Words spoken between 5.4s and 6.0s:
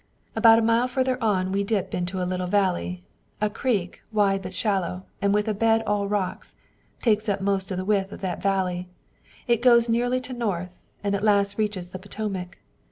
a bed